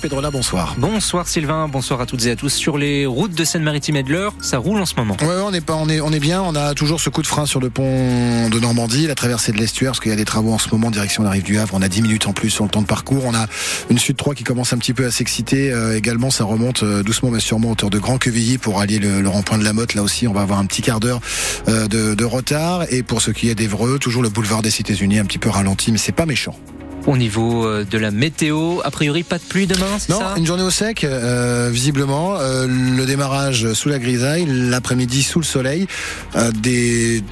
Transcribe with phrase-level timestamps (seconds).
[0.00, 0.74] Pedrola, bonsoir.
[0.78, 2.48] Bonsoir Sylvain, bonsoir à toutes et à tous.
[2.52, 5.16] Sur les routes de Seine-Maritime et de l'Eure, ça roule en ce moment.
[5.22, 6.42] Ouais, on est pas, on est, on est bien.
[6.42, 9.58] On a toujours ce coup de frein sur le pont de Normandie, la traversée de
[9.58, 11.74] l'estuaire, parce qu'il y a des travaux en ce moment direction la rive du Havre.
[11.74, 13.26] On a 10 minutes en plus sur le temps de parcours.
[13.26, 13.46] On a
[13.88, 15.72] une Sud 3 qui commence un petit peu à s'exciter.
[15.72, 19.20] Euh, également, ça remonte euh, doucement mais sûrement hauteur de Grand Quevilly pour allier le,
[19.20, 19.94] le rond-point de la Motte.
[19.94, 21.20] Là aussi, on va avoir un petit quart d'heure
[21.68, 22.86] euh, de, de retard.
[22.90, 25.92] Et pour ce qui est d'Evreux, toujours le boulevard des Cités-Unies un petit peu ralenti,
[25.92, 26.58] mais c'est pas méchant.
[27.06, 30.34] Au niveau euh, de la météo, a priori pas de pluie demain, c'est Non, ça?
[30.36, 32.36] une journée au sec, euh, visiblement.
[32.40, 35.86] Euh, le démarrage sous la grisaille, l'après-midi sous le soleil,
[36.34, 37.22] euh, des,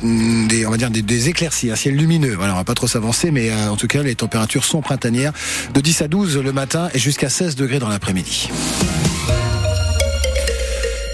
[0.48, 2.34] des, on va dire des, des éclaircies, un ciel lumineux.
[2.36, 5.32] Voilà, on va pas trop s'avancer, mais en tout cas, les températures sont printanières,
[5.74, 8.50] de 10 à 12 le matin et jusqu'à 16 degrés dans l'après-midi.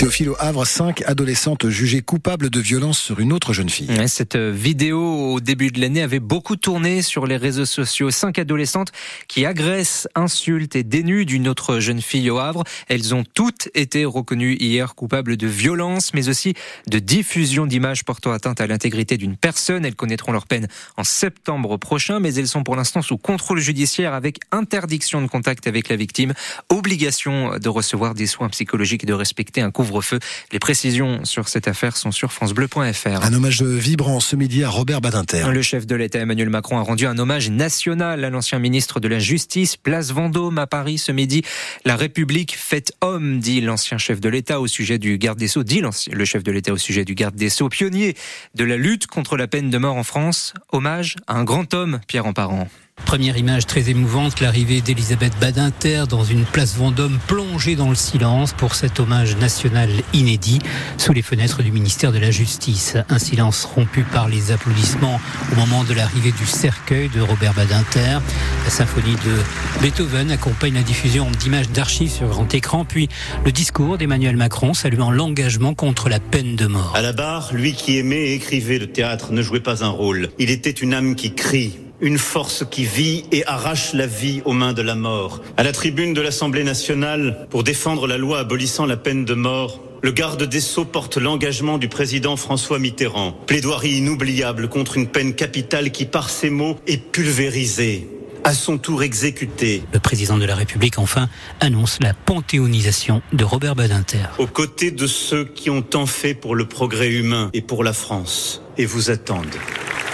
[0.00, 3.90] Théophile au Havre, cinq adolescentes jugées coupables de violence sur une autre jeune fille.
[4.08, 8.10] Cette euh, vidéo au début de l'année avait beaucoup tourné sur les réseaux sociaux.
[8.10, 8.92] Cinq adolescentes
[9.28, 12.64] qui agressent, insultent et dénudent une autre jeune fille au Havre.
[12.88, 16.54] Elles ont toutes été reconnues hier coupables de violence, mais aussi
[16.86, 19.84] de diffusion d'images portant atteinte à l'intégrité d'une personne.
[19.84, 24.14] Elles connaîtront leur peine en septembre prochain, mais elles sont pour l'instant sous contrôle judiciaire
[24.14, 26.32] avec interdiction de contact avec la victime,
[26.70, 30.20] obligation de recevoir des soins psychologiques et de respecter un couvre-feu.
[30.52, 33.24] Les précisions sur cette affaire sont sur francebleu.fr.
[33.24, 35.46] Un hommage vibrant ce midi à Robert Badinter.
[35.52, 39.08] Le chef de l'État Emmanuel Macron a rendu un hommage national à l'ancien ministre de
[39.08, 41.42] la Justice, place Vendôme à Paris ce midi.
[41.84, 45.64] La République fait homme, dit l'ancien chef de l'État au sujet du garde des Sceaux,
[45.64, 48.14] dit le chef de l'État au sujet du garde des Sceaux, pionnier
[48.54, 50.54] de la lutte contre la peine de mort en France.
[50.70, 52.68] Hommage à un grand homme, Pierre Emparent.
[53.04, 58.52] Première image très émouvante, l'arrivée d'Elisabeth Badinter dans une place Vendôme plongée dans le silence
[58.52, 60.60] pour cet hommage national inédit
[60.96, 62.96] sous les fenêtres du ministère de la Justice.
[63.08, 65.20] Un silence rompu par les applaudissements
[65.52, 68.18] au moment de l'arrivée du cercueil de Robert Badinter.
[68.64, 73.08] La symphonie de Beethoven accompagne la diffusion d'images d'archives sur grand écran, puis
[73.44, 76.92] le discours d'Emmanuel Macron saluant l'engagement contre la peine de mort.
[76.94, 80.30] À la barre, lui qui aimait et écrivait le théâtre ne jouait pas un rôle.
[80.38, 84.52] Il était une âme qui crie, une force qui vit et arrache la vie aux
[84.52, 85.40] mains de la mort.
[85.56, 89.80] À la tribune de l'Assemblée nationale, pour défendre la loi abolissant la peine de mort,
[90.02, 93.32] le garde des Sceaux porte l'engagement du président François Mitterrand.
[93.46, 98.08] Plaidoirie inoubliable contre une peine capitale qui, par ses mots, est pulvérisée,
[98.42, 99.82] à son tour exécutée.
[99.92, 101.28] Le président de la République, enfin,
[101.60, 104.24] annonce la panthéonisation de Robert Badinter.
[104.38, 107.92] aux côtés de ceux qui ont tant fait pour le progrès humain et pour la
[107.92, 109.44] France, et vous attendent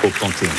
[0.03, 0.51] au Panthéon.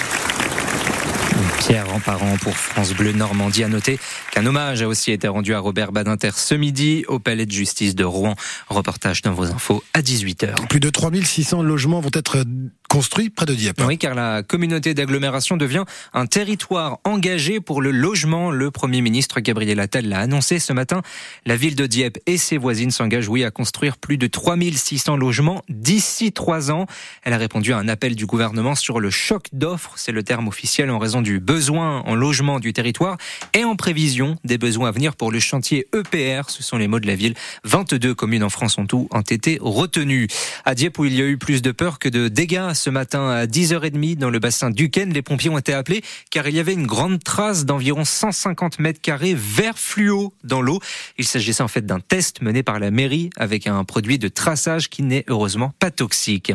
[1.60, 3.64] Pierre Emparent pour France Bleu Normandie.
[3.64, 4.00] À noter
[4.32, 7.96] qu'un hommage a aussi été rendu à Robert Badinter ce midi au palais de justice
[7.96, 8.36] de Rouen.
[8.70, 10.68] Reportage dans vos infos à 18h.
[10.68, 12.44] Plus de 3600 logements vont être
[12.88, 13.82] construits près de Dieppe.
[13.86, 15.84] Oui, car la communauté d'agglomération devient
[16.14, 18.52] un territoire engagé pour le logement.
[18.52, 21.02] Le Premier ministre Gabriel Attal l'a annoncé ce matin.
[21.46, 25.62] La ville de Dieppe et ses voisines s'engagent, oui, à construire plus de 3600 logements
[25.70, 26.86] d'ici trois ans.
[27.24, 30.48] Elle a répondu à un appel du gouvernement sur le choc d'offres, c'est le terme
[30.48, 33.18] officiel, en raison du besoin en logement du territoire
[33.54, 36.50] et en prévision des besoins à venir pour le chantier EPR.
[36.50, 37.34] Ce sont les mots de la ville.
[37.64, 40.28] 22 communes en France en tout ont été retenues.
[40.66, 43.30] À Dieppe, où il y a eu plus de peur que de dégâts ce matin
[43.30, 46.02] à 10h30 dans le bassin d'Uquen, les pompiers ont été appelés
[46.32, 50.80] car il y avait une grande trace d'environ 150 mètres carrés vert fluo dans l'eau.
[51.18, 54.90] Il s'agissait en fait d'un test mené par la mairie avec un produit de traçage
[54.90, 56.52] qui n'est heureusement pas toxique.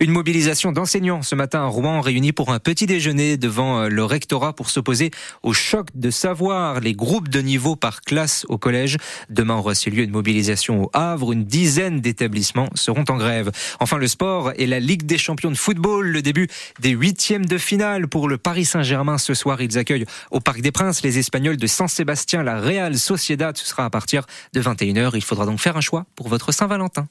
[0.00, 4.04] Une mobilisation d'enseignants ce matin à Rouen réunis pour un petit déjeuner devant euh, le
[4.04, 5.10] rectorat pour s'opposer
[5.42, 8.96] au choc de savoir, les groupes de niveau par classe au collège.
[9.30, 11.32] Demain aura lieu une mobilisation au Havre.
[11.32, 13.50] Une dizaine d'établissements seront en grève.
[13.80, 16.06] Enfin, le sport et la Ligue des champions de football.
[16.06, 16.46] Le début
[16.78, 19.60] des huitièmes de finale pour le Paris Saint-Germain ce soir.
[19.60, 23.56] Ils accueillent au Parc des Princes les Espagnols de San Sébastien, la Real Sociedad.
[23.56, 25.10] Ce sera à partir de 21h.
[25.14, 27.04] Il faudra donc faire un choix pour votre Saint-Valentin.